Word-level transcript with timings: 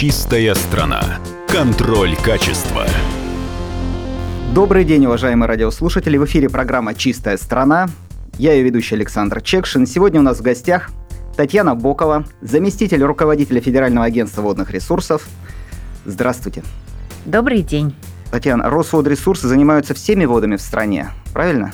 Чистая 0.00 0.54
страна. 0.54 1.02
Контроль 1.48 2.14
качества. 2.14 2.86
Добрый 4.54 4.84
день, 4.84 5.04
уважаемые 5.06 5.48
радиослушатели. 5.48 6.16
В 6.16 6.24
эфире 6.24 6.48
программа 6.48 6.94
«Чистая 6.94 7.36
страна». 7.36 7.88
Я 8.38 8.52
ее 8.52 8.62
ведущий 8.62 8.94
Александр 8.94 9.40
Чекшин. 9.40 9.88
Сегодня 9.88 10.20
у 10.20 10.22
нас 10.22 10.38
в 10.38 10.42
гостях 10.42 10.90
Татьяна 11.36 11.74
Бокова, 11.74 12.24
заместитель 12.40 13.02
руководителя 13.02 13.60
Федерального 13.60 14.06
агентства 14.06 14.42
водных 14.42 14.70
ресурсов. 14.70 15.26
Здравствуйте. 16.04 16.62
Добрый 17.26 17.62
день. 17.62 17.92
Татьяна, 18.30 18.70
Росводресурсы 18.70 19.48
занимаются 19.48 19.94
всеми 19.94 20.26
водами 20.26 20.54
в 20.54 20.60
стране, 20.60 21.08
правильно? 21.32 21.72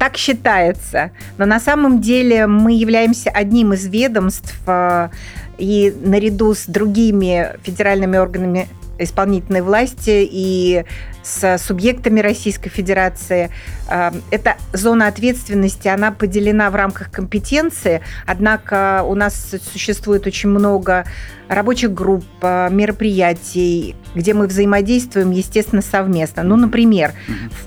Так 0.00 0.16
считается. 0.16 1.12
Но 1.38 1.46
на 1.46 1.60
самом 1.60 2.00
деле 2.00 2.48
мы 2.48 2.72
являемся 2.72 3.30
одним 3.30 3.72
из 3.72 3.86
ведомств, 3.86 4.52
э, 4.66 5.10
и 5.58 5.94
наряду 6.04 6.54
с 6.54 6.66
другими 6.66 7.56
федеральными 7.62 8.16
органами 8.16 8.68
исполнительной 8.98 9.62
власти 9.62 10.28
и 10.30 10.84
с 11.22 11.58
субъектами 11.58 12.20
Российской 12.20 12.68
Федерации. 12.68 13.50
Э, 13.88 14.10
эта 14.30 14.56
зона 14.72 15.06
ответственности, 15.06 15.88
она 15.88 16.10
поделена 16.12 16.70
в 16.70 16.74
рамках 16.74 17.10
компетенции, 17.10 18.02
однако 18.26 19.02
у 19.04 19.14
нас 19.14 19.54
существует 19.72 20.26
очень 20.26 20.48
много 20.48 21.04
рабочих 21.48 21.92
групп, 21.92 22.24
э, 22.42 22.68
мероприятий, 22.70 23.94
где 24.14 24.34
мы 24.34 24.46
взаимодействуем, 24.46 25.30
естественно, 25.30 25.82
совместно. 25.82 26.42
Ну, 26.42 26.56
например, 26.56 27.12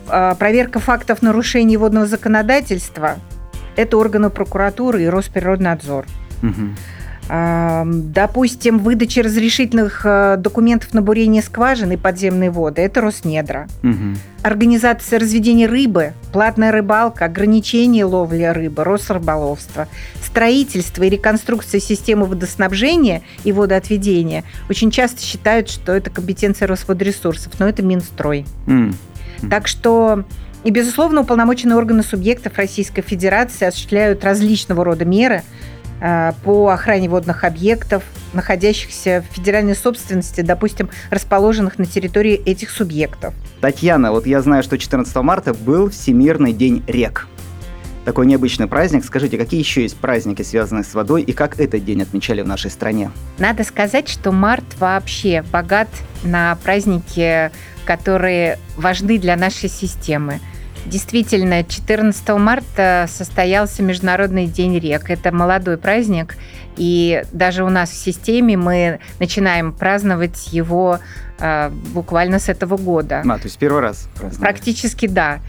э, 0.09 0.35
проверка 0.37 0.79
фактов 0.79 1.21
нарушений 1.21 1.77
водного 1.77 2.05
законодательства– 2.07 3.15
это 3.75 3.97
органы 3.97 4.29
прокуратуры 4.29 5.03
и 5.03 5.07
Росприроднадзор. 5.07 6.05
Угу. 6.43 6.75
Допустим, 7.27 8.77
выдача 8.77 9.23
разрешительных 9.23 10.01
э, 10.05 10.35
документов 10.37 10.93
на 10.93 11.01
бурение 11.01 11.41
скважин 11.41 11.91
и 11.91 11.97
подземные 11.97 12.51
воды– 12.51 12.81
это 12.83 13.01
Роснедра. 13.01 13.67
Угу. 13.81 14.17
Организация 14.43 15.17
разведения 15.17 15.65
рыбы, 15.65 16.13
платная 16.31 16.71
рыбалка, 16.71 17.25
ограничение 17.25 18.05
ловли 18.05 18.43
рыбы, 18.43 18.83
Росрыболовство, 18.83 19.87
строительство 20.23 21.01
и 21.03 21.09
реконструкция 21.09 21.79
системы 21.79 22.27
водоснабжения 22.27 23.23
и 23.43 23.51
водоотведения 23.51 24.43
очень 24.69 24.91
часто 24.91 25.23
считают, 25.23 25.67
что 25.67 25.93
это 25.93 26.11
компетенция 26.11 26.67
Росводресурсов, 26.67 27.53
но 27.57 27.67
это 27.67 27.81
Минстрой. 27.81 28.45
Mm. 28.67 28.93
Так 29.49 29.67
что 29.67 30.25
и, 30.63 30.69
безусловно, 30.69 31.21
уполномоченные 31.21 31.75
органы 31.75 32.03
субъектов 32.03 32.57
Российской 32.57 33.01
Федерации 33.01 33.65
осуществляют 33.65 34.23
различного 34.23 34.85
рода 34.85 35.05
меры– 35.05 35.41
по 35.99 36.69
охране 36.69 37.09
водных 37.09 37.43
объектов, 37.43 38.03
находящихся 38.33 39.23
в 39.29 39.35
федеральной 39.35 39.75
собственности, 39.75 40.41
допустим, 40.41 40.89
расположенных 41.09 41.79
на 41.79 41.85
территории 41.85 42.33
этих 42.33 42.69
субъектов. 42.69 43.33
Татьяна, 43.61 44.11
вот 44.11 44.27
я 44.27 44.41
знаю, 44.41 44.63
что 44.63 44.77
14 44.77 45.15
марта 45.17 45.53
был 45.53 45.89
Всемирный 45.89 46.53
день 46.53 46.83
рек. 46.87 47.27
Такой 48.03 48.27
необычный 48.27 48.67
праздник. 48.67 49.03
Скажите, 49.03 49.35
какие 49.35 49.59
еще 49.59 49.81
есть 49.81 49.97
праздники, 49.97 50.43
связанные 50.43 50.83
с 50.83 50.93
водой, 50.93 51.23
и 51.23 51.33
как 51.33 51.59
этот 51.59 51.83
день 51.83 52.03
отмечали 52.03 52.43
в 52.43 52.47
нашей 52.47 52.69
стране? 52.69 53.09
Надо 53.39 53.63
сказать, 53.63 54.07
что 54.07 54.31
март 54.31 54.63
вообще 54.79 55.43
богат 55.51 55.87
на 56.23 56.55
праздники, 56.63 57.49
которые 57.83 58.59
важны 58.77 59.17
для 59.17 59.35
нашей 59.35 59.69
системы. 59.69 60.39
Действительно, 60.85 61.63
14 61.63 62.29
марта 62.29 63.05
состоялся 63.09 63.81
Международный 63.81 64.45
день 64.45 64.77
рек. 64.77 65.09
Это 65.09 65.31
молодой 65.31 65.77
праздник, 65.77 66.37
и 66.77 67.23
даже 67.31 67.63
у 67.63 67.69
нас 67.69 67.89
в 67.89 67.95
системе 67.95 68.55
мы 68.55 68.99
начинаем 69.19 69.73
праздновать 69.73 70.53
его 70.53 70.99
э, 71.39 71.69
буквально 71.93 72.39
с 72.39 72.49
этого 72.49 72.77
года. 72.77 73.23
А, 73.25 73.37
то 73.37 73.45
есть 73.45 73.57
первый 73.57 73.81
раз 73.81 74.09
праздновали. 74.15 74.39
Практически 74.39 75.07
да. 75.07 75.39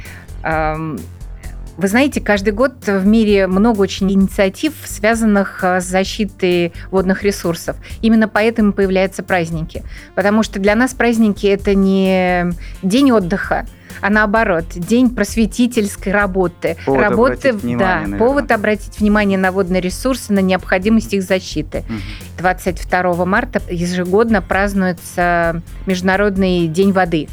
Вы 1.76 1.88
знаете, 1.88 2.22
каждый 2.22 2.54
год 2.54 2.72
в 2.86 3.06
мире 3.06 3.46
много 3.46 3.82
очень 3.82 4.10
инициатив, 4.10 4.72
связанных 4.84 5.62
э, 5.62 5.82
с 5.82 5.84
защитой 5.84 6.72
водных 6.90 7.22
ресурсов. 7.22 7.76
Именно 8.00 8.28
поэтому 8.28 8.72
появляются 8.72 9.22
праздники. 9.22 9.84
Потому 10.14 10.42
что 10.42 10.58
для 10.58 10.74
нас 10.74 10.94
праздники– 10.94 11.46
это 11.48 11.74
не 11.74 12.50
день 12.82 13.12
отдыха, 13.12 13.66
а 14.00 14.10
наоборот, 14.10 14.64
день 14.74 15.10
просветительской 15.10 16.12
работы. 16.12 16.76
Повод 16.84 17.02
работы, 17.02 17.48
обратить 17.48 17.62
внимание, 17.62 18.08
да, 18.08 18.24
повод 18.24 18.50
обратить 18.52 19.00
внимание 19.00 19.38
на 19.38 19.52
водные 19.52 19.80
ресурсы, 19.80 20.32
на 20.32 20.40
необходимость 20.40 21.14
их 21.14 21.22
защиты. 21.22 21.84
Угу. 21.88 22.38
22 22.38 23.24
марта 23.24 23.62
ежегодно 23.70 24.42
празднуется 24.42 25.62
Международный 25.86 26.68
день 26.68 26.92
воды 26.92 27.28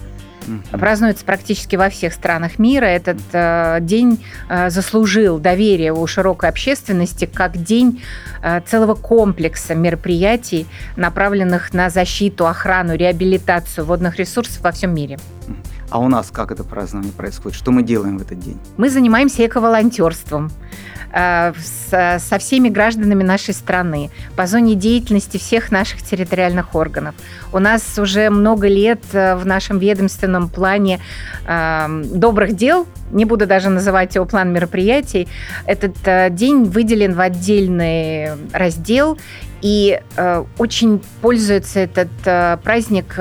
mm 0.48 0.80
празднуется 0.80 1.24
практически 1.24 1.76
во 1.76 1.90
всех 1.90 2.14
странах 2.14 2.60
мира. 2.60 2.86
Этот 2.86 3.20
э, 3.32 3.78
день 3.82 4.24
э, 4.50 4.70
заслужил 4.70 5.40
доверие 5.40 5.94
у 5.94 6.06
широкой 6.08 6.50
общественности 6.50 7.26
как 7.26 7.58
день 7.58 8.04
э, 8.42 8.62
целого 8.66 8.96
комплекса 8.96 9.76
мероприятий, 9.76 10.66
направленных 10.96 11.74
на 11.74 11.90
защиту, 11.90 12.48
охрану, 12.48 12.96
реабилитацию 12.96 13.86
водных 13.86 14.18
ресурсов 14.18 14.62
во 14.62 14.72
всем 14.72 14.94
мире. 14.94 15.20
А 15.94 16.00
у 16.00 16.08
нас 16.08 16.32
как 16.32 16.52
это 16.52 16.64
празднование 16.64 17.14
происходит? 17.14 17.56
Что 17.56 17.70
мы 17.70 17.84
делаем 17.84 18.18
в 18.18 18.24
этот 18.24 18.40
день? 18.40 18.58
Мы 18.78 18.90
занимаемся 18.90 19.46
эко-волонтерством. 19.46 20.50
Э, 21.12 21.54
со 21.60 22.40
всеми 22.40 22.70
гражданами 22.70 23.22
нашей 23.22 23.54
страны 23.54 24.10
по 24.36 24.48
зоне 24.48 24.74
деятельности 24.74 25.38
всех 25.38 25.72
наших 25.72 26.02
территориальных 26.02 26.74
органов. 26.74 27.14
У 27.52 27.60
нас 27.60 28.00
уже 28.00 28.32
много 28.32 28.68
лет 28.68 29.04
э, 29.12 29.36
в 29.36 29.46
нашем 29.46 29.78
ведомственном 29.78 30.50
плане 30.50 31.00
э, 31.46 32.04
добрых 32.06 32.56
дел, 32.56 32.88
не 33.12 33.26
буду 33.26 33.46
даже 33.46 33.70
называть 33.70 34.16
его 34.16 34.26
план 34.26 34.52
мероприятий, 34.52 35.28
этот 35.68 36.34
день 36.34 36.64
выделен 36.64 37.14
в 37.14 37.20
отдельный 37.20 38.32
раздел, 38.52 39.20
и 39.62 40.02
очень 40.58 41.04
пользуется 41.22 41.82
этот 41.82 42.10
праздник 42.64 43.16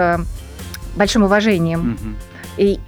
большим 0.96 1.24
уважением. 1.24 1.98
И 2.56 2.80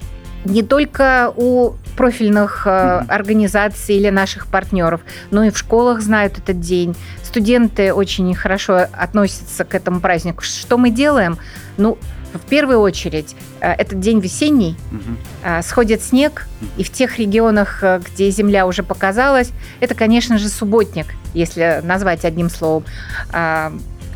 не 0.45 0.63
только 0.63 1.33
у 1.37 1.75
профильных 1.97 2.67
mm-hmm. 2.67 3.07
организаций 3.09 3.97
или 3.97 4.11
наших 4.11 4.47
партнеров, 4.47 5.01
но 5.31 5.45
и 5.45 5.51
в 5.51 5.59
школах 5.59 6.01
знают 6.01 6.39
этот 6.39 6.61
день. 6.61 6.95
Студенты 7.23 7.95
очень 7.95 8.35
хорошо 8.35 8.87
относятся 8.93 9.65
к 9.65 9.75
этому 9.75 10.01
празднику. 10.01 10.43
Что 10.43 10.77
мы 10.77 10.91
делаем? 10.91 11.39
Ну, 11.77 11.99
в 12.33 12.41
первую 12.49 12.81
очередь, 12.81 13.37
э, 13.61 13.73
этот 13.73 14.01
день 14.01 14.19
весенний, 14.19 14.77
угу. 14.91 15.63
сходит 15.63 16.03
снег, 16.03 16.49
и 16.77 16.83
в 16.83 16.91
тех 16.91 17.19
регионах, 17.19 17.83
э, 17.83 18.01
где 18.05 18.29
земля 18.31 18.67
уже 18.67 18.83
показалась, 18.83 19.51
это, 19.81 19.95
конечно 19.95 20.37
же, 20.39 20.49
субботник, 20.49 21.07
если 21.33 21.81
назвать 21.85 22.25
одним 22.25 22.51
словом. 22.51 22.85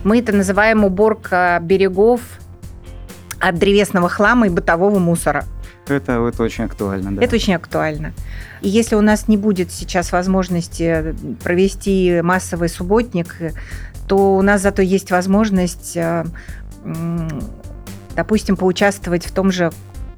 Мы 0.05 0.21
это 0.21 0.33
называем 0.33 0.85
уборка 0.85 1.59
берегов 1.61 2.21
от 3.41 3.59
древесного 3.59 4.09
хлама 4.09 4.47
и 4.47 4.51
бытового 4.51 4.99
мусора. 4.99 5.45
Это, 5.87 6.13
это 6.13 6.43
очень 6.43 6.65
актуально, 6.65 7.13
да. 7.13 7.23
Это 7.23 7.37
очень 7.37 7.55
актуально. 7.55 8.13
И 8.61 8.69
если 8.69 8.95
у 8.95 9.01
нас 9.01 9.29
не 9.29 9.37
будет 9.37 9.73
сейчас 9.73 10.13
возможности 10.13 11.15
провести 11.43 12.21
массовый 12.23 12.69
субботник, 12.69 13.37
то 14.07 14.37
у 14.37 14.43
нас 14.43 14.63
зато 14.63 14.83
есть 14.83 15.11
возможность, 15.11 15.97
э, 15.97 16.25
допустим, 18.17 18.57
поучаствовать 18.57 19.25
в 19.25 19.33
том 19.33 19.53
же 19.53 19.71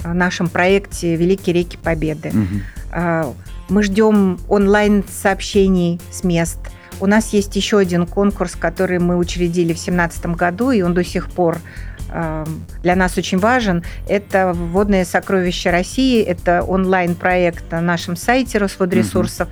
нашем 0.04 0.48
проекте 0.48 1.16
«Великие 1.16 1.54
реки 1.54 1.76
Победы». 1.76 2.30
Угу. 2.30 3.34
Мы 3.69 3.82
ждем 3.84 4.38
онлайн-сообщений 4.48 6.00
с 6.10 6.25
мест. 6.25 6.59
У 7.00 7.06
нас 7.06 7.32
есть 7.32 7.54
еще 7.56 7.78
один 7.78 8.06
конкурс, 8.06 8.56
который 8.56 8.98
мы 8.98 9.16
учредили 9.16 9.72
в 9.72 9.76
2017 9.76 10.26
году, 10.26 10.70
и 10.70 10.82
он 10.82 10.92
до 10.92 11.04
сих 11.04 11.30
пор 11.30 11.59
для 12.83 12.97
нас 12.97 13.16
очень 13.16 13.39
важен. 13.39 13.84
Это 14.09 14.53
«Водные 14.53 15.04
сокровища 15.04 15.71
России». 15.71 16.22
Это 16.22 16.62
онлайн-проект 16.62 17.71
на 17.71 17.80
нашем 17.80 18.16
сайте 18.16 18.59
Росводресурсов. 18.59 19.48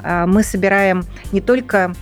Угу. 0.00 0.08
Мы 0.26 0.42
собираем 0.42 1.04
не 1.32 1.40
только 1.40 1.94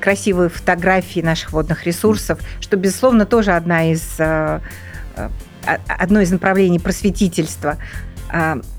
красивые 0.00 0.48
фотографии 0.48 1.20
наших 1.20 1.52
водных 1.52 1.84
ресурсов, 1.84 2.38
что, 2.60 2.76
безусловно, 2.76 3.26
тоже 3.26 3.52
одна 3.52 3.90
из, 3.90 4.14
э, 4.18 4.60
э, 5.16 5.28
одно 5.86 6.20
из 6.20 6.30
направлений 6.30 6.78
просветительства, 6.78 7.76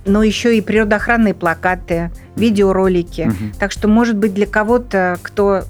но 0.06 0.22
еще 0.22 0.56
и 0.56 0.62
природоохранные 0.62 1.34
плакаты, 1.34 2.12
видеоролики. 2.36 3.30
Угу. 3.30 3.60
Так 3.60 3.72
что, 3.72 3.88
может 3.88 4.16
быть, 4.16 4.34
для 4.34 4.46
кого-то, 4.46 5.18
кто 5.24 5.64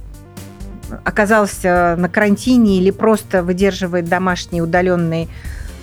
оказался 1.04 1.96
на 1.98 2.10
карантине 2.10 2.78
или 2.78 2.92
просто 2.92 3.44
выдерживает 3.44 4.06
домашний 4.06 4.62
удаленный 4.62 5.30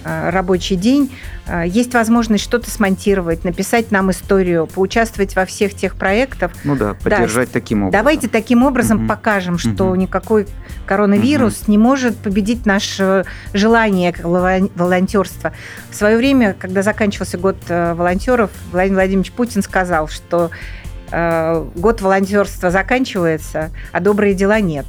э, 0.05 0.31
рабочий 0.31 0.77
день, 0.77 1.13
э, 1.47 1.65
есть 1.67 1.95
возможность 1.95 2.45
что-то 2.45 2.71
смонтировать, 2.71 3.45
написать 3.45 3.91
нам 3.91 4.11
историю, 4.11 4.67
поучаствовать 4.67 5.37
во 5.37 5.45
всех 5.47 5.75
тех 5.75 5.97
проектах. 5.97 6.53
Ну 6.65 6.77
да, 6.77 6.95
поддержать 6.95 7.49
да, 7.49 7.61
таким 7.61 7.85
образом. 7.85 7.93
Давайте 7.93 8.29
таким 8.29 8.63
образом 8.63 9.01
угу. 9.01 9.09
покажем, 9.09 9.59
что 9.59 9.85
угу. 9.85 9.95
никакой 9.97 10.47
коронавирус 10.87 11.63
угу. 11.63 11.73
не 11.73 11.79
может 11.79 12.17
победить 12.17 12.67
наше 12.67 13.25
желание 13.53 14.15
волонтерства. 14.23 15.53
В 15.91 15.95
свое 15.95 16.17
время, 16.17 16.55
когда 16.59 16.83
заканчивался 16.83 17.39
год 17.39 17.57
волонтеров, 17.69 18.51
Владимир 18.73 18.97
Владимирович 18.97 19.33
Путин 19.33 19.63
сказал, 19.63 20.09
что 20.09 20.51
год 21.11 22.01
волонтерства 22.01 22.71
заканчивается, 22.71 23.71
а 23.93 24.01
добрые 24.01 24.35
дела 24.35 24.61
нет. 24.61 24.87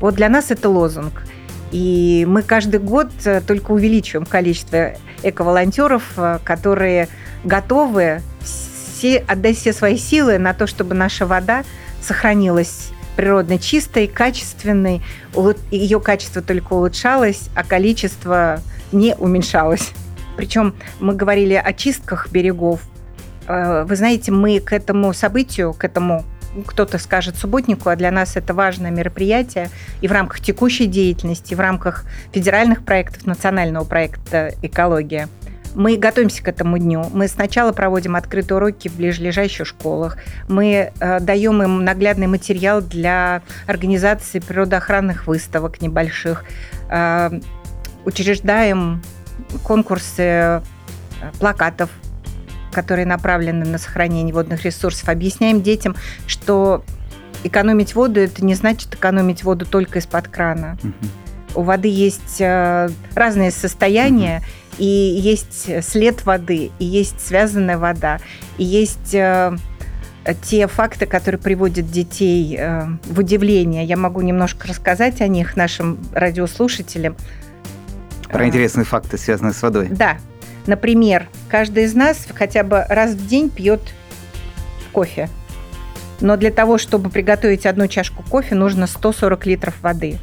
Вот 0.00 0.14
для 0.14 0.28
нас 0.28 0.50
это 0.50 0.68
лозунг. 0.68 1.22
И 1.70 2.24
мы 2.28 2.42
каждый 2.42 2.80
год 2.80 3.10
э, 3.24 3.40
только 3.40 3.70
увеличиваем 3.70 4.26
количество 4.26 4.94
эко-волонтеров, 5.22 6.02
э, 6.16 6.38
которые 6.42 7.08
готовы 7.44 8.22
все, 8.42 9.18
отдать 9.18 9.56
все 9.56 9.72
свои 9.72 9.96
силы 9.96 10.38
на 10.38 10.52
то, 10.52 10.66
чтобы 10.66 10.94
наша 10.94 11.26
вода 11.26 11.64
сохранилась 12.02 12.90
природно 13.16 13.58
чистой, 13.58 14.06
качественной, 14.06 15.02
ее 15.70 16.00
качество 16.00 16.42
только 16.42 16.72
улучшалось, 16.72 17.50
а 17.54 17.62
количество 17.62 18.60
не 18.92 19.14
уменьшалось. 19.14 19.90
Причем 20.36 20.74
мы 21.00 21.14
говорили 21.14 21.54
о 21.54 21.72
чистках 21.72 22.30
берегов. 22.30 22.80
Э, 23.50 23.84
вы 23.84 23.96
знаете, 23.96 24.30
мы 24.30 24.60
к 24.60 24.72
этому 24.72 25.12
событию, 25.12 25.72
к 25.72 25.84
этому 25.84 26.24
кто-то 26.66 26.98
скажет 26.98 27.36
субботнику, 27.36 27.88
а 27.88 27.96
для 27.96 28.10
нас 28.10 28.36
это 28.36 28.54
важное 28.54 28.90
мероприятие 28.90 29.70
и 30.00 30.08
в 30.08 30.12
рамках 30.12 30.40
текущей 30.40 30.86
деятельности, 30.86 31.52
и 31.52 31.56
в 31.56 31.60
рамках 31.60 32.04
федеральных 32.32 32.84
проектов, 32.84 33.26
национального 33.26 33.84
проекта 33.84 34.54
«Экология». 34.62 35.28
Мы 35.76 35.96
готовимся 35.96 36.42
к 36.42 36.48
этому 36.48 36.78
дню. 36.78 37.06
Мы 37.12 37.28
сначала 37.28 37.70
проводим 37.70 38.16
открытые 38.16 38.56
уроки 38.56 38.88
в 38.88 38.96
ближайших 38.96 39.68
школах. 39.68 40.16
Мы 40.48 40.92
э, 40.98 41.20
даем 41.20 41.62
им 41.62 41.84
наглядный 41.84 42.26
материал 42.26 42.80
для 42.80 43.42
организации 43.68 44.40
природоохранных 44.40 45.28
выставок 45.28 45.80
небольших. 45.80 46.44
Э, 46.88 47.30
учреждаем 48.04 49.00
конкурсы 49.62 50.22
э, 50.22 50.60
плакатов 51.38 51.90
которые 52.72 53.06
направлены 53.06 53.64
на 53.66 53.78
сохранение 53.78 54.34
водных 54.34 54.64
ресурсов, 54.64 55.08
объясняем 55.08 55.62
детям, 55.62 55.96
что 56.26 56.84
экономить 57.44 57.94
воду 57.94 58.20
это 58.20 58.44
не 58.44 58.54
значит 58.54 58.94
экономить 58.94 59.44
воду 59.44 59.66
только 59.66 59.98
из-под 59.98 60.28
крана. 60.28 60.78
Угу. 60.82 61.60
У 61.60 61.62
воды 61.62 61.88
есть 61.88 62.40
э, 62.40 62.88
разные 63.14 63.50
состояния, 63.50 64.38
угу. 64.38 64.76
и 64.78 64.84
есть 64.84 65.84
след 65.84 66.24
воды, 66.24 66.70
и 66.78 66.84
есть 66.84 67.26
связанная 67.26 67.78
вода, 67.78 68.20
и 68.56 68.64
есть 68.64 69.14
э, 69.14 69.56
те 70.42 70.66
факты, 70.68 71.06
которые 71.06 71.40
приводят 71.40 71.90
детей 71.90 72.56
э, 72.58 72.86
в 73.04 73.18
удивление. 73.18 73.84
Я 73.84 73.96
могу 73.96 74.20
немножко 74.20 74.68
рассказать 74.68 75.20
о 75.20 75.28
них 75.28 75.56
нашим 75.56 75.98
радиослушателям. 76.12 77.16
Про 78.28 78.46
интересные 78.46 78.84
факты, 78.84 79.18
связанные 79.18 79.52
с 79.52 79.62
водой. 79.62 79.88
Да, 79.90 80.18
Например, 80.70 81.26
каждый 81.48 81.82
из 81.82 81.94
нас 81.94 82.28
хотя 82.32 82.62
бы 82.62 82.84
раз 82.88 83.10
в 83.10 83.26
день 83.26 83.50
пьет 83.50 83.80
кофе. 84.92 85.28
Но 86.20 86.36
для 86.36 86.52
того, 86.52 86.78
чтобы 86.78 87.10
приготовить 87.10 87.66
одну 87.66 87.88
чашку 87.88 88.22
кофе, 88.22 88.54
нужно 88.54 88.86
140 88.86 89.46
литров 89.46 89.74
воды. 89.82 90.18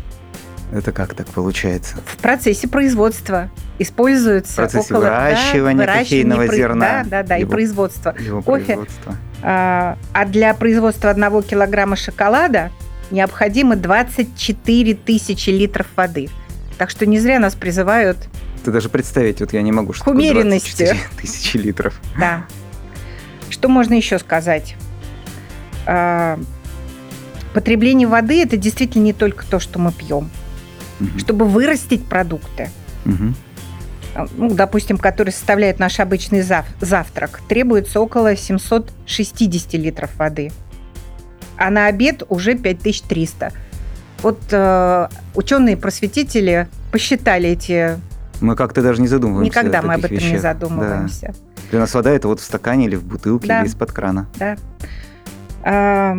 Это 0.71 0.93
как 0.93 1.15
так 1.15 1.27
получается? 1.27 1.97
В 2.05 2.15
процессе 2.15 2.69
производства 2.69 3.49
используется 3.77 4.53
в 4.53 4.55
процессе 4.55 4.93
около 4.93 5.03
выращивания 5.03 5.85
да, 5.85 5.97
кофейного 5.97 6.47
зерна. 6.47 7.03
Да, 7.03 7.09
да, 7.09 7.23
да, 7.23 7.35
его, 7.35 7.49
и 7.49 7.51
производства 7.51 8.15
его 8.17 8.41
кофе. 8.41 8.65
Производства. 8.67 9.15
А, 9.43 9.97
а 10.13 10.25
для 10.25 10.53
производства 10.53 11.09
одного 11.09 11.41
килограмма 11.41 11.97
шоколада 11.97 12.71
необходимо 13.11 13.75
24 13.75 14.93
тысячи 14.95 15.49
литров 15.49 15.87
воды. 15.97 16.29
Так 16.77 16.89
что 16.89 17.05
не 17.05 17.19
зря 17.19 17.37
нас 17.37 17.53
призывают 17.53 18.29
ты 18.63 18.71
даже 18.71 18.89
представить, 18.89 19.39
вот 19.39 19.53
я 19.53 19.61
не 19.61 19.71
могу, 19.71 19.93
что 19.93 20.11
умеренности. 20.11 20.95
тысячи 21.21 21.57
литров. 21.57 21.99
Да. 22.19 22.45
Что 23.49 23.69
можно 23.69 23.93
еще 23.93 24.19
сказать? 24.19 24.75
А, 25.85 26.39
потребление 27.53 28.07
воды– 28.07 28.41
это 28.43 28.57
действительно 28.57 29.03
не 29.03 29.13
только 29.13 29.45
то, 29.45 29.59
что 29.59 29.79
мы 29.79 29.91
пьем. 29.91 30.29
Угу. 30.99 31.19
Чтобы 31.19 31.45
вырастить 31.45 32.05
продукты, 32.05 32.69
угу. 33.05 33.33
ну, 34.35 34.53
допустим, 34.53 34.97
которые 34.97 35.31
составляют 35.31 35.79
наш 35.79 35.99
обычный 35.99 36.41
зав 36.41 36.65
завтрак, 36.81 37.41
требуется 37.47 38.01
около 38.01 38.35
760 38.35 39.73
литров 39.73 40.15
воды. 40.17 40.51
А 41.57 41.69
на 41.69 41.87
обед 41.87 42.23
уже 42.29 42.55
5300. 42.55 43.51
Вот 44.21 44.39
э, 44.51 45.07
ученые-просветители 45.35 46.67
посчитали 46.91 47.49
эти 47.49 47.97
мы 48.41 48.55
как-то 48.55 48.81
даже 48.81 49.01
не 49.01 49.07
задумываемся. 49.07 49.49
Никогда 49.49 49.81
мы 49.81 49.95
об 49.95 50.05
этом 50.05 50.17
вещах. 50.17 50.31
не 50.31 50.37
задумываемся. 50.37 51.27
Да. 51.27 51.61
Для 51.71 51.79
нас 51.79 51.93
вода 51.93 52.11
это 52.11 52.27
вот 52.27 52.39
в 52.39 52.43
стакане 52.43 52.85
или 52.85 52.95
в 52.95 53.03
бутылке, 53.03 53.47
да. 53.47 53.61
или 53.61 53.67
из-под 53.67 53.91
крана. 53.91 54.27
Да. 54.37 54.57
А, 55.63 56.17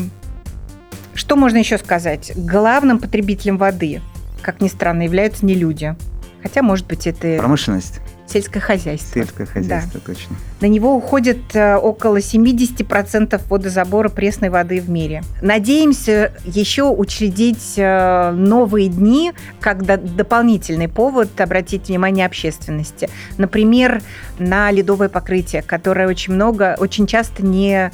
что 1.14 1.36
можно 1.36 1.58
еще 1.58 1.78
сказать? 1.78 2.32
Главным 2.36 2.98
потребителем 2.98 3.56
воды, 3.56 4.00
как 4.42 4.60
ни 4.60 4.68
странно, 4.68 5.02
являются 5.02 5.46
не 5.46 5.54
люди. 5.54 5.96
Хотя, 6.42 6.62
может 6.62 6.86
быть, 6.86 7.06
это... 7.06 7.36
Промышленность. 7.38 8.00
Сельское 8.30 8.60
хозяйство. 8.60 9.14
Сельское 9.14 9.46
хозяйство, 9.46 10.00
да. 10.00 10.12
точно. 10.12 10.36
На 10.60 10.66
него 10.66 10.94
уходит 10.94 11.54
э, 11.54 11.76
около 11.76 12.18
70% 12.18 13.40
водозабора 13.48 14.10
пресной 14.10 14.50
воды 14.50 14.80
в 14.80 14.90
мире. 14.90 15.22
Надеемся 15.40 16.32
еще 16.44 16.90
учредить 16.90 17.74
э, 17.76 18.30
новые 18.32 18.88
дни 18.88 19.32
как 19.60 19.84
дополнительный 19.84 20.88
повод 20.88 21.40
обратить 21.40 21.88
внимание 21.88 22.26
общественности. 22.26 23.08
Например, 23.38 24.02
на 24.38 24.70
ледовое 24.70 25.08
покрытие, 25.08 25.62
которое 25.62 26.06
очень 26.06 26.34
много, 26.34 26.76
очень 26.78 27.06
часто 27.06 27.42
не 27.44 27.90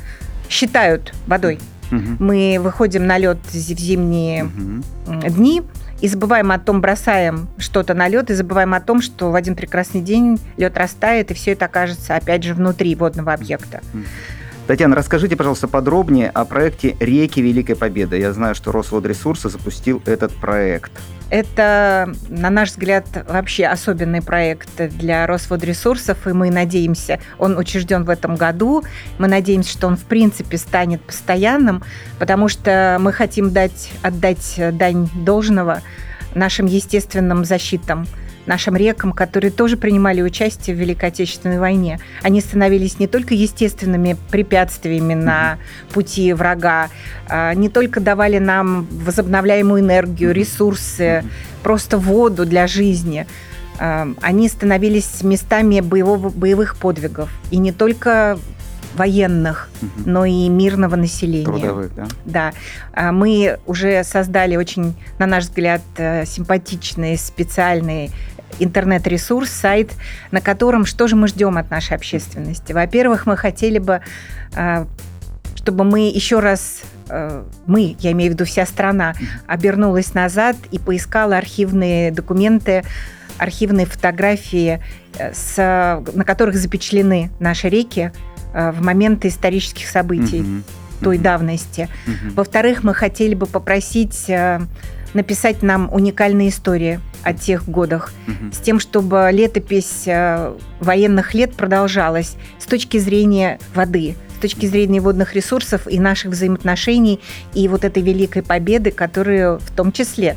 считают 0.48 1.14
водой. 1.26 1.60
Угу. 1.92 2.16
Мы 2.18 2.58
выходим 2.60 3.06
на 3.06 3.18
лед 3.18 3.38
в 3.44 3.52
зимние 3.52 4.44
угу. 4.44 5.28
дни, 5.28 5.62
и 6.00 6.08
забываем 6.08 6.50
о 6.52 6.58
том, 6.58 6.80
бросаем 6.80 7.48
что-то 7.58 7.94
на 7.94 8.08
лед, 8.08 8.30
и 8.30 8.34
забываем 8.34 8.74
о 8.74 8.80
том, 8.80 9.00
что 9.00 9.30
в 9.30 9.34
один 9.34 9.54
прекрасный 9.54 10.00
день 10.00 10.40
лед 10.56 10.76
растает, 10.76 11.30
и 11.30 11.34
все 11.34 11.52
это 11.52 11.66
окажется, 11.66 12.16
опять 12.16 12.42
же, 12.42 12.54
внутри 12.54 12.94
водного 12.94 13.32
объекта. 13.32 13.80
Tatьяна, 14.66 14.96
расскажите, 14.96 15.36
пожалуйста, 15.36 15.68
подробнее 15.68 16.30
о 16.30 16.46
проекте 16.46 16.96
«Реки 16.98 17.40
Великой 17.40 17.76
Победы». 17.76 18.18
Я 18.18 18.32
знаю, 18.32 18.54
что 18.54 18.72
Росводресурсы 18.72 19.50
запустил 19.50 20.02
этот 20.06 20.32
проект. 20.32 20.90
Это, 21.28 22.10
на 22.30 22.48
наш 22.48 22.70
взгляд, 22.70 23.04
вообще 23.28 23.66
особенный 23.66 24.22
проект 24.22 24.70
для 24.96 25.26
Росводресурсов, 25.26 26.26
и 26.26 26.32
мы 26.32 26.50
надеемся, 26.50 27.20
он 27.38 27.58
учрежден 27.58 28.04
в 28.04 28.10
этом 28.10 28.36
году, 28.36 28.84
мы 29.18 29.28
надеемся, 29.28 29.70
что 29.70 29.86
он, 29.86 29.98
в 29.98 30.04
принципе, 30.04 30.56
станет 30.56 31.02
постоянным, 31.02 31.82
потому 32.18 32.48
что 32.48 32.96
мы 33.00 33.12
хотим 33.12 33.50
дать, 33.50 33.90
отдать 34.02 34.58
дань 34.72 35.10
должного 35.14 35.82
нашим 36.34 36.64
естественным 36.64 37.44
защитам– 37.44 38.06
нашим 38.46 38.76
рекам, 38.76 39.12
которые 39.12 39.50
тоже 39.50 39.76
принимали 39.76 40.22
участие 40.22 40.76
в 40.76 40.78
Великой 40.78 41.08
Отечественной 41.10 41.58
войне. 41.58 42.00
Они 42.22 42.40
становились 42.40 42.98
не 42.98 43.06
только 43.06 43.34
естественными 43.34 44.16
препятствиями 44.30 45.14
на 45.14 45.58
пути 45.92 46.32
врага, 46.32 46.88
а, 47.28 47.54
не 47.54 47.68
только 47.68 48.00
давали 48.00 48.38
нам 48.38 48.86
возобновляемую 48.90 49.80
энергию, 49.80 50.32
ресурсы, 50.32 51.24
просто 51.62 51.98
воду 51.98 52.46
для 52.46 52.66
жизни. 52.66 53.26
А, 53.78 54.08
они 54.20 54.48
становились 54.48 55.22
местами 55.22 55.80
боевого, 55.80 56.28
боевых 56.30 56.76
подвигов. 56.76 57.30
И 57.50 57.58
не 57.58 57.72
только 57.72 58.38
военных, 58.94 59.68
угу. 59.82 59.90
но 60.06 60.24
и 60.24 60.48
мирного 60.48 60.96
населения. 60.96 61.44
Трудовых, 61.44 61.94
да? 61.94 62.06
Да. 62.24 62.52
А, 62.92 63.12
мы 63.12 63.58
уже 63.66 64.04
создали 64.04 64.56
очень, 64.56 64.94
на 65.18 65.26
наш 65.26 65.44
взгляд, 65.44 65.82
э, 65.96 66.24
симпатичные 66.26 67.18
специальные 67.18 68.10
интернет-ресурс, 68.58 69.50
сайт, 69.50 69.92
на 70.30 70.40
котором 70.40 70.84
что 70.84 71.06
же 71.08 71.16
мы 71.16 71.28
ждем 71.28 71.56
от 71.56 71.70
нашей 71.70 71.96
общественности. 71.96 72.72
Во-первых, 72.72 73.26
мы 73.26 73.36
хотели 73.36 73.78
бы, 73.78 74.00
а, 74.54 74.86
чтобы 75.56 75.84
мы 75.84 76.08
еще 76.08 76.40
раз 76.40 76.82
а, 77.08 77.46
мы, 77.66 77.96
я 77.98 78.12
имею 78.12 78.30
в 78.30 78.34
виду 78.34 78.44
вся 78.44 78.66
страна, 78.66 79.14
обернулась 79.46 80.14
назад 80.14 80.56
и 80.70 80.78
поискала 80.78 81.36
архивные 81.36 82.10
документы, 82.10 82.84
архивные 83.38 83.86
фотографии, 83.86 84.80
э, 85.18 85.32
с, 85.32 85.56
на 86.14 86.24
которых 86.24 86.56
запечатлены 86.56 87.30
наши 87.40 87.68
реки 87.68 88.12
э, 88.52 88.70
в 88.70 88.82
моменты 88.82 89.28
исторических 89.28 89.88
событий 89.88 90.40
mm-hmm. 90.40 90.62
той 91.02 91.16
mm-hmm. 91.16 91.22
давности. 91.22 91.88
Mm-hmm. 92.06 92.34
Во-вторых, 92.34 92.84
мы 92.84 92.94
хотели 92.94 93.34
бы 93.34 93.46
попросить 93.46 94.28
э, 94.28 94.60
написать 95.14 95.62
нам 95.62 95.88
уникальные 95.92 96.50
истории 96.50 97.00
о 97.22 97.32
тех 97.32 97.68
годах, 97.68 98.12
угу. 98.26 98.52
с 98.52 98.58
тем, 98.58 98.78
чтобы 98.78 99.30
летопись 99.32 100.02
э, 100.06 100.54
военных 100.80 101.34
лет 101.34 101.54
продолжалась 101.54 102.36
с 102.58 102.66
точки 102.66 102.98
зрения 102.98 103.58
воды, 103.74 104.16
с 104.36 104.40
точки 104.40 104.66
зрения 104.66 105.00
водных 105.00 105.34
ресурсов 105.34 105.88
и 105.88 105.98
наших 105.98 106.32
взаимоотношений, 106.32 107.20
и 107.54 107.66
вот 107.68 107.84
этой 107.84 108.02
великой 108.02 108.42
победы, 108.42 108.90
которую 108.90 109.58
в 109.60 109.70
том 109.70 109.92
числе, 109.92 110.36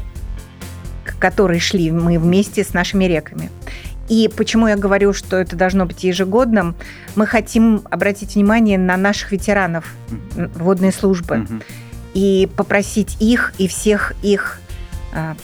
к 1.04 1.18
которой 1.18 1.60
шли 1.60 1.92
мы 1.92 2.18
вместе 2.20 2.64
с 2.64 2.74
нашими 2.74 3.06
реками. 3.06 3.50
И 4.08 4.30
почему 4.34 4.68
я 4.68 4.78
говорю, 4.78 5.12
что 5.12 5.36
это 5.36 5.56
должно 5.58 5.86
быть 5.86 6.04
ежегодным? 6.04 6.76
Мы 7.16 7.26
хотим 7.28 7.82
обратить 7.90 8.36
внимание 8.36 8.78
на 8.78 8.96
наших 8.96 9.34
ветеранов 9.34 9.94
водной 10.56 10.94
службы 10.94 11.36
mm-hmm. 11.36 11.64
и 12.14 12.50
попросить 12.56 13.18
их 13.20 13.54
и 13.58 13.68
всех 13.68 14.14
их 14.24 14.62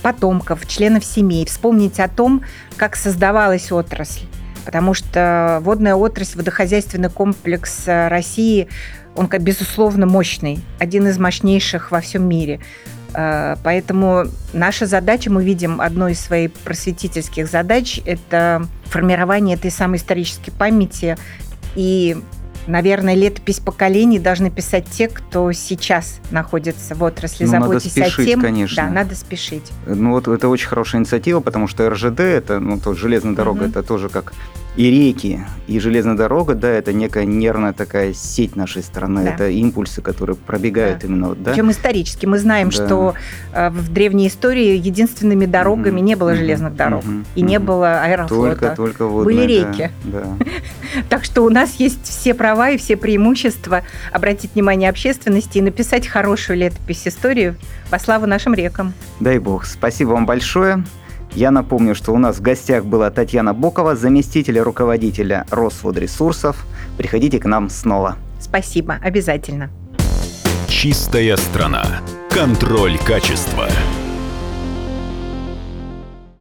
потомков, 0.01 0.67
членов 0.67 1.05
семей 1.05 1.45
вспомнить 1.45 1.99
о 1.99 2.07
том, 2.07 2.43
как 2.77 2.95
создавалась 2.95 3.71
отрасль. 3.71 4.25
Потому 4.65 4.93
что 4.93 5.59
водная 5.61 5.95
отрасль, 5.95 6.37
водохозяйственный 6.37 7.09
комплекс 7.09 7.83
а, 7.87 8.07
России, 8.09 8.69
он, 9.15 9.27
безусловно, 9.27 10.05
мощный, 10.05 10.59
один 10.79 11.07
из 11.07 11.17
мощнейших 11.19 11.91
во 11.91 12.01
всем 12.01 12.27
мире. 12.27 12.59
Э, 13.13 13.55
поэтому 13.63 14.25
наша 14.53 14.85
задача, 14.85 15.31
мы 15.31 15.43
видим 15.43 15.81
одной 15.81 16.13
из 16.13 16.19
своих 16.19 16.53
просветительских 16.53 17.47
задач, 17.47 18.01
это 18.05 18.67
формирование 18.85 19.55
этой 19.55 19.71
самой 19.71 19.97
исторической 19.97 20.51
памяти 20.51 21.17
и 21.75 22.17
Наверное, 22.67 23.13
летопись 23.13 23.59
поколений 23.59 24.19
должны 24.19 24.49
писать 24.49 24.85
те, 24.89 25.07
кто 25.07 25.51
сейчас 25.51 26.19
находится 26.31 26.95
в 26.95 27.03
отрасли, 27.03 27.45
ну, 27.45 27.51
заботясь 27.51 27.95
надо 27.95 28.09
спешить, 28.09 28.27
о 28.27 28.31
тем. 28.31 28.41
конечно. 28.41 28.83
Да, 28.83 28.89
надо 28.89 29.15
спешить. 29.15 29.71
Ну 29.85 30.11
вот 30.11 30.27
это 30.27 30.47
очень 30.47 30.67
хорошая 30.67 31.01
инициатива, 31.01 31.39
потому 31.39 31.67
что 31.67 31.89
РЖД, 31.89 32.19
это, 32.21 32.59
ну, 32.59 32.79
то 32.79 32.93
железная 32.93 33.33
дорога, 33.33 33.63
угу. 33.63 33.69
это 33.69 33.83
тоже 33.83 34.09
как 34.09 34.33
и 34.75 34.89
реки, 34.89 35.41
и 35.67 35.79
железная 35.79 36.15
дорога, 36.15 36.55
да, 36.55 36.69
это 36.69 36.93
некая 36.93 37.25
нервная 37.25 37.73
такая 37.73 38.13
сеть 38.13 38.55
нашей 38.55 38.81
страны, 38.81 39.23
да. 39.23 39.33
это 39.33 39.49
импульсы, 39.49 40.01
которые 40.01 40.35
пробегают 40.35 40.99
да. 40.99 41.07
именно, 41.07 41.35
да. 41.35 41.51
Причем 41.51 41.69
исторически 41.69 42.25
мы 42.25 42.39
знаем, 42.39 42.69
да. 42.69 42.71
что 42.71 43.13
э, 43.53 43.69
в 43.69 43.93
древней 43.93 44.27
истории 44.27 44.75
единственными 44.75 45.45
дорогами 45.45 45.99
mm 45.99 46.03
не 46.03 46.15
было 46.15 46.35
железных 46.35 46.75
дорог 46.75 47.03
mm 47.05 47.25
и 47.35 47.41
mm 47.41 47.45
не 47.45 47.59
было 47.59 48.01
аэрофлота. 48.01 48.55
Только, 48.55 48.75
только 48.75 49.05
водные, 49.05 49.37
Были 49.37 49.51
реки. 49.53 49.91
Да. 50.03 50.23
Так 51.09 51.23
что 51.23 51.43
у 51.43 51.49
нас 51.49 51.75
есть 51.75 52.03
все 52.03 52.33
права 52.33 52.69
и 52.71 52.77
все 52.77 52.97
преимущества 52.97 53.83
обратить 54.11 54.53
внимание 54.53 54.89
общественности 54.89 55.57
и 55.57 55.61
написать 55.61 56.07
хорошую 56.07 56.57
летопись 56.57 57.07
истории 57.07 57.55
по 57.89 57.99
славу 57.99 58.25
нашим 58.25 58.53
рекам. 58.53 58.93
Дай 59.19 59.39
бог. 59.39 59.65
Спасибо 59.65 60.09
вам 60.09 60.25
большое. 60.25 60.83
Я 61.35 61.49
напомню, 61.49 61.95
что 61.95 62.13
у 62.13 62.17
нас 62.17 62.37
в 62.37 62.41
гостях 62.41 62.85
была 62.85 63.09
Татьяна 63.09 63.53
Бокова, 63.53 63.95
заместитель 63.95 64.59
руководителя 64.59 65.45
Росводресурсов. 65.49 66.65
Приходите 66.97 67.39
к 67.39 67.45
нам 67.45 67.69
снова. 67.69 68.17
Спасибо, 68.39 68.97
обязательно. 69.01 69.71
Чистая 70.67 71.37
страна. 71.37 72.01
Контроль 72.29 72.97
качества. 72.99 73.67